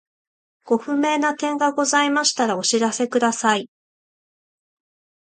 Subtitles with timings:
[0.65, 3.69] ご不明な点がございましたらお知らせください。